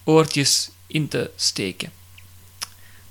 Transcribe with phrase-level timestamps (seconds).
[0.03, 1.91] oortjes in te steken.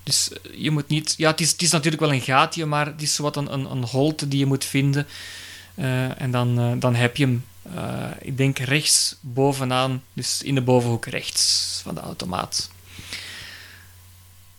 [0.03, 1.15] Dus eh, je moet niet...
[1.17, 4.29] Ja, het is, natuurlijk wel een gaatje, maar het is wat een, een, een holte
[4.29, 5.07] die je moet vinden.
[6.17, 7.45] En dan, dan heb je hem,
[8.21, 12.71] ik denk rechts bovenaan, dus in de bovenhoek rechts van de automaat.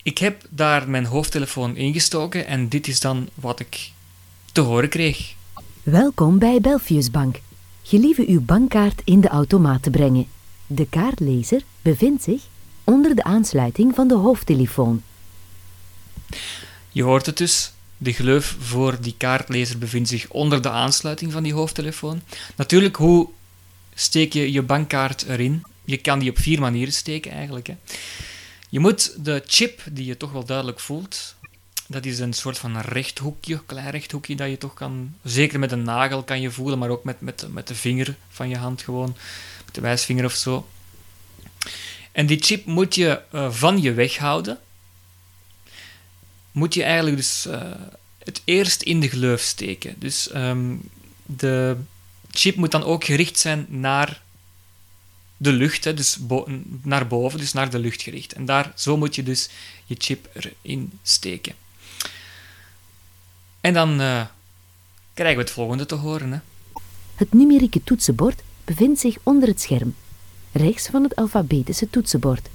[0.06, 3.92] Ik heb daar mijn hoofdtelefoon ingestoken en dit is dan wat ik
[4.52, 5.34] te horen kreeg.
[5.84, 7.40] Welkom bij Belfius Bank.
[7.84, 10.28] Gelieve uw bankkaart in de automaat te brengen.
[10.68, 12.42] De kaartlezer bevindt zich
[12.84, 15.04] onder de aansluiting van de hoofdtelefoon.
[16.92, 17.74] Je hoort het dus.
[17.98, 22.22] De gleuf voor die kaartlezer bevindt zich onder de aansluiting van die hoofdtelefoon.
[22.56, 23.30] Natuurlijk, hoe
[23.94, 25.64] steek je je bankkaart erin?
[25.86, 27.68] Je kan die op vier manieren steken eigenlijk.
[27.68, 27.76] Hè.
[28.76, 31.36] Je moet de chip die je toch wel duidelijk voelt,
[31.88, 35.84] dat is een soort van rechthoekje, klein rechthoekje dat je toch kan, zeker met een
[35.84, 39.16] nagel kan je voelen, maar ook met, met, met de vinger van je hand gewoon,
[39.66, 40.68] met de wijsvinger of zo.
[42.12, 44.60] En die chip moet je uh, van je weghouden.
[46.52, 47.72] Moet je eigenlijk dus uh,
[48.18, 49.96] het eerst in de gleuf steken.
[50.00, 50.90] Dus um,
[51.26, 51.78] de
[52.32, 54.24] chip moet dan ook gericht zijn naar
[55.46, 56.18] de lucht, hè, dus
[56.82, 58.34] naar boven, dus naar de lucht gericht.
[58.34, 59.50] En daar, zo moet je dus
[59.86, 60.30] je chip
[60.62, 61.56] erin steken.
[63.62, 64.26] En dan uh,
[65.14, 66.32] krijgen we het volgende te horen.
[66.32, 66.40] Hè.
[67.16, 69.96] Het numerieke toetsenbord bevindt zich onder het scherm,
[70.52, 72.50] rechts van het alfabetische toetsenbord.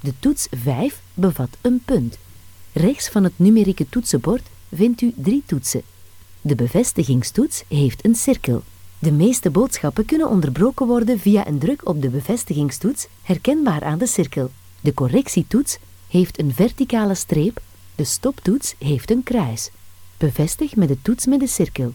[0.00, 2.18] De toets 5 bevat een punt.
[2.72, 5.82] Rechts van het numerieke toetsenbord vindt u drie toetsen.
[6.40, 8.62] De bevestigingstoets heeft een cirkel.
[9.04, 14.06] De meeste boodschappen kunnen onderbroken worden via een druk op de bevestigingstoets, herkenbaar aan de
[14.06, 14.50] cirkel.
[14.80, 15.78] De correctietoets
[16.08, 17.60] heeft een verticale streep,
[17.94, 19.70] de stoptoets heeft een kruis.
[20.16, 21.94] Bevestig met de toets met de cirkel.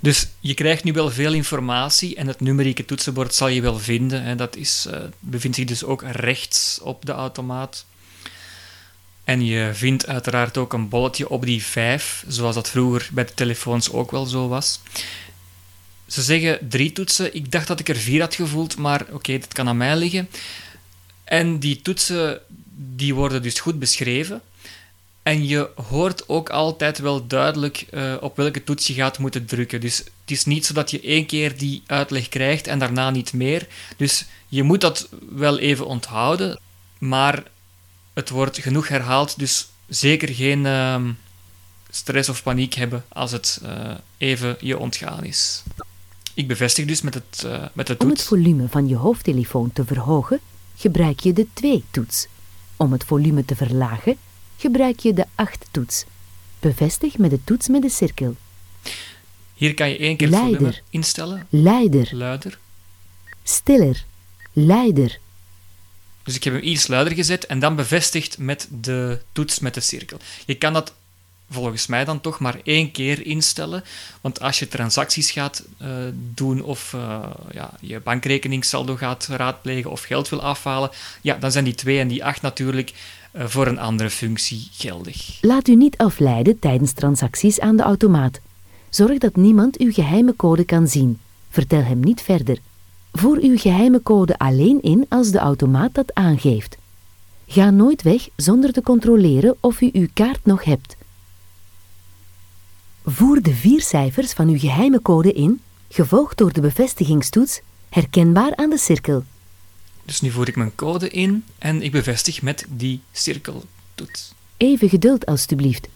[0.00, 4.22] Dus je krijgt nu wel veel informatie en het numerieke toetsenbord zal je wel vinden.
[4.22, 4.34] Hè.
[4.34, 7.86] Dat is, uh, bevindt zich dus ook rechts op de automaat.
[9.24, 13.34] En je vindt uiteraard ook een bolletje op die 5, zoals dat vroeger bij de
[13.34, 14.80] telefoons ook wel zo was.
[16.08, 17.34] Ze zeggen drie toetsen.
[17.34, 20.28] Ik dacht dat ik er vier had gevoeld, maar oké, dat kan aan mij liggen.
[21.24, 22.40] En die toetsen
[22.76, 24.42] die worden dus goed beschreven.
[25.22, 29.80] En je hoort ook altijd wel duidelijk uh, op welke toets je gaat moeten drukken.
[29.80, 33.32] Dus het is niet zo dat je één keer die uitleg krijgt en daarna niet
[33.32, 33.66] meer.
[33.96, 36.60] Dus je moet dat wel even onthouden.
[36.98, 37.42] Maar
[38.12, 41.00] het wordt genoeg herhaald, dus zeker geen uh,
[41.90, 45.62] stress of paniek hebben als het uh, even je ontgaan is.
[46.38, 48.04] Ik bevestig dus met het, uh, met de toets.
[48.04, 50.40] Om het volume van je hoofdtelefoon te verhogen,
[50.76, 52.26] gebruik je de 2-toets.
[52.76, 54.16] Om het volume te verlagen,
[54.56, 56.04] gebruik je de 8-toets.
[56.60, 58.36] Bevestig met de toets met de cirkel.
[59.54, 61.46] Hier kan je één keer het volume instellen.
[61.48, 62.08] Leider.
[62.12, 62.58] Luider.
[63.42, 64.04] Stiller.
[64.52, 65.18] Leider.
[66.22, 69.80] Dus ik heb hem iets luider gezet en dan bevestigd met de toets met de
[69.80, 70.18] cirkel.
[70.46, 70.94] Je kan dat
[71.50, 73.84] volgens mij dan toch maar één keer instellen.
[74.20, 75.88] Want als je transacties gaat uh,
[76.34, 77.18] doen of uh,
[77.50, 80.90] ja, je bankrekeningssaldo gaat raadplegen of geld wil afhalen,
[81.22, 82.92] ja, dan zijn die 2 en die 8 natuurlijk
[83.32, 85.38] uh, voor een andere functie geldig.
[85.40, 88.40] Laat u niet afleiden tijdens transacties aan de automaat.
[88.88, 91.18] Zorg dat niemand uw geheime code kan zien.
[91.50, 92.58] Vertel hem niet verder.
[93.12, 96.76] Voer uw geheime code alleen in als de automaat dat aangeeft.
[97.46, 100.96] Ga nooit weg zonder te controleren of u uw kaart nog hebt.
[103.10, 108.70] Voer de vier cijfers van uw geheime code in, gevolgd door de bevestigingstoets, herkenbaar aan
[108.70, 109.24] de cirkel.
[110.04, 114.34] Dus nu voer ik mijn code in en ik bevestig met die cirkeltoets.
[114.56, 115.88] Even geduld alstublieft.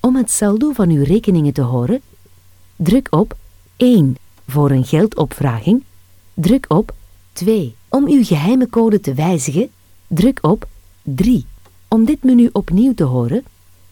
[0.00, 2.00] Om het saldo van uw rekeningen te horen,
[2.76, 3.36] druk op
[3.76, 4.16] 1
[4.48, 5.84] voor een geldopvraging,
[6.34, 6.94] druk op
[7.32, 9.70] 2 om uw geheime code te wijzigen,
[10.06, 10.68] druk op
[11.02, 11.46] 3
[11.96, 13.44] om dit menu opnieuw te horen,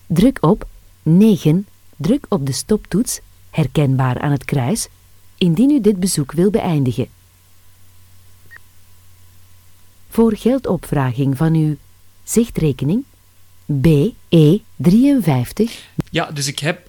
[0.06, 0.66] druk op
[1.02, 1.66] 9,
[1.96, 3.20] druk op de stoptoets,
[3.50, 4.88] herkenbaar aan het kruis,
[5.38, 7.08] indien u dit bezoek wil beëindigen.
[10.08, 11.76] Voor geldopvraging van uw
[12.24, 13.04] zichtrekening
[13.72, 15.70] BE53.
[16.10, 16.88] Ja, dus ik heb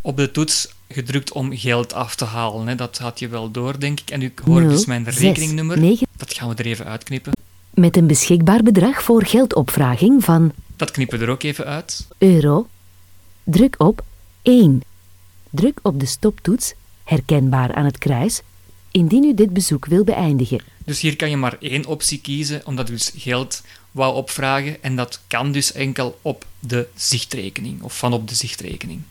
[0.00, 2.66] op de toets gedrukt om geld af te halen.
[2.66, 2.74] Hè.
[2.74, 4.10] Dat had je wel door, denk ik.
[4.10, 5.78] En u hoort dus mijn rekeningnummer.
[5.78, 6.06] 9.
[6.16, 7.32] Dat gaan we er even uitknippen.
[7.80, 10.52] Met een beschikbaar bedrag voor geldopvraging van...
[10.76, 12.06] Dat knippen we er ook even uit.
[12.18, 12.68] Euro.
[13.44, 14.04] Druk op
[14.42, 14.82] 1.
[15.50, 16.74] Druk op de stoptoets,
[17.04, 18.40] herkenbaar aan het kruis,
[18.90, 20.60] indien u dit bezoek wil beëindigen.
[20.84, 24.82] Dus hier kan je maar één optie kiezen, omdat u dus geld wou opvragen.
[24.82, 29.02] En dat kan dus enkel op de zichtrekening, of van op de zichtrekening.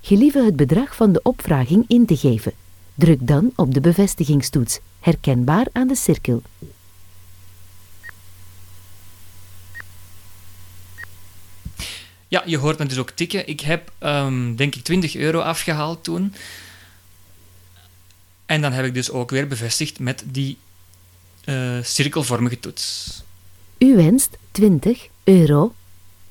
[0.00, 2.52] Gelieve het bedrag van de opvraging in te geven.
[2.94, 6.42] Druk dan op de bevestigingstoets, herkenbaar aan de cirkel.
[12.28, 13.48] Ja, je hoort me dus ook tikken.
[13.48, 16.34] Ik heb, um, denk ik, 20 euro afgehaald toen.
[18.46, 20.58] En dan heb ik dus ook weer bevestigd met die
[21.44, 23.22] uh, cirkelvormige toets.
[23.78, 25.74] U wenst 20 euro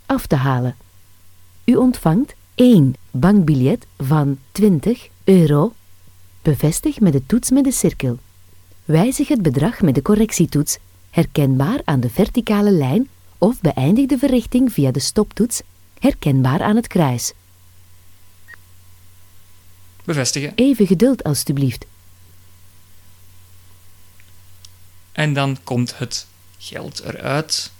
[0.05, 0.75] af te halen.
[1.65, 5.73] U ontvangt 1 bankbiljet van 20 euro.
[6.41, 8.19] Bevestig met de toets met de cirkel.
[8.85, 10.77] Wijzig het bedrag met de correctietoets,
[11.09, 15.61] herkenbaar aan de verticale lijn, of beëindig de verrichting via de stoptoets
[15.99, 17.33] herkenbaar aan het kruis.
[20.03, 20.51] Bevestigen.
[20.55, 21.85] Even geduld alstublieft.
[25.11, 26.27] En dan komt het
[26.57, 27.71] geld eruit.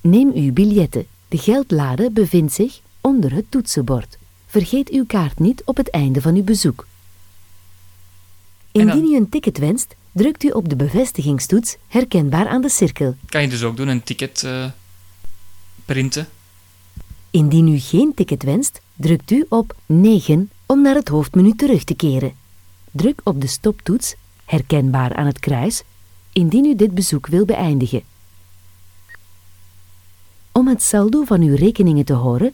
[0.00, 1.06] Neem uw biljetten.
[1.28, 4.18] De geldlade bevindt zich onder het toetsenbord.
[4.46, 6.86] Vergeet uw kaart niet op het einde van uw bezoek.
[8.72, 13.16] Indien u een ticket wenst, drukt u op de bevestigingstoets herkenbaar aan de cirkel.
[13.26, 14.64] Kan je dus ook doen, een ticket uh,
[15.84, 16.28] printen.
[17.30, 21.94] Indien u geen ticket wenst, drukt u op 9 om naar het hoofdmenu terug te
[21.94, 22.32] keren.
[22.90, 24.14] Druk op de stoptoets,
[24.44, 25.82] herkenbaar aan het kruis,
[26.32, 28.02] indien u dit bezoek wil beëindigen.
[30.52, 32.52] Om het saldo van uw rekeningen te horen,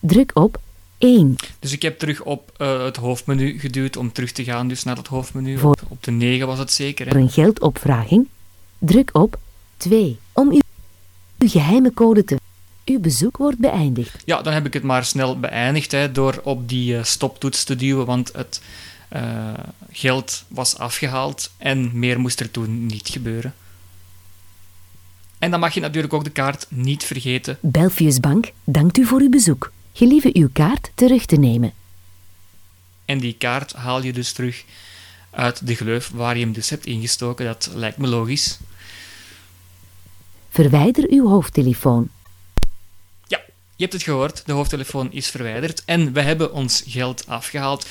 [0.00, 0.60] druk op
[0.98, 1.34] 1.
[1.58, 4.96] Dus ik heb terug op uh, het hoofdmenu geduwd om terug te gaan dus naar
[4.96, 5.58] het hoofdmenu.
[5.58, 7.06] Voor op de 9 was het zeker.
[7.06, 7.12] Hè?
[7.12, 8.28] Voor een geldopvraging,
[8.78, 9.38] druk op
[9.76, 10.60] 2 om uw,
[11.38, 12.36] uw geheime code te
[12.86, 14.22] uw bezoek wordt beëindigd.
[14.24, 17.76] Ja, dan heb ik het maar snel beëindigd hè, door op die uh, stoptoets te
[17.76, 18.60] duwen, want het
[19.12, 19.54] uh,
[19.90, 23.54] geld was afgehaald en meer moest er toen niet gebeuren.
[25.38, 27.58] En dan mag je natuurlijk ook de kaart niet vergeten.
[27.60, 29.72] Belfius Bank dankt u voor uw bezoek.
[29.92, 31.72] Gelieve uw kaart terug te nemen.
[33.04, 34.64] En die kaart haal je dus terug
[35.30, 37.44] uit de gleuf waar je hem dus hebt ingestoken.
[37.44, 38.58] Dat lijkt me logisch.
[40.48, 42.08] Verwijder uw hoofdtelefoon.
[43.76, 44.42] Je hebt het gehoord.
[44.46, 47.86] De hoofdtelefoon is verwijderd en we hebben ons geld afgehaald.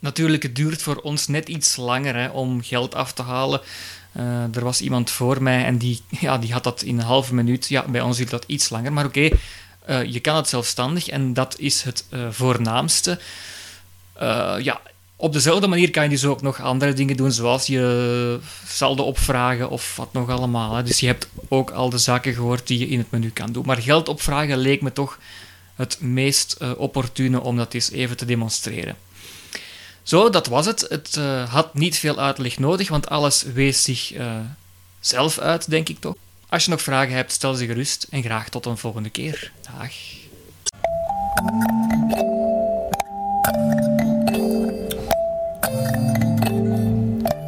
[0.00, 3.60] Natuurlijk, het duurt voor ons net iets langer hè, om geld af te halen.
[4.16, 7.34] Uh, er was iemand voor mij en die, ja, die had dat in een halve
[7.34, 7.68] minuut.
[7.68, 9.28] Ja, bij ons duurt dat iets langer, maar oké.
[9.88, 13.18] Uh, je kan het zelfstandig en dat is het uh, voornaamste.
[14.58, 14.80] ja,
[15.16, 19.70] op dezelfde manier kan je dus ook nog andere dingen doen, zoals je saldo opvragen
[19.70, 20.74] of wat nog allemaal.
[20.74, 20.82] Hè.
[20.82, 23.66] Dus je hebt ook al de zaken gehoord die je in het menu kan doen.
[23.66, 25.18] Maar geld opvragen leek me toch
[25.74, 28.96] het meest opportune om dat eens even te demonstreren.
[30.06, 30.86] Zo, dat was het.
[30.88, 34.36] Het uh, had niet veel uitleg nodig, want alles wees zich uh,
[35.00, 36.14] zelf uit, denk ik toch.
[36.48, 39.52] Als je nog vragen hebt, stel ze gerust en graag tot een volgende keer.
[39.78, 39.92] Dag.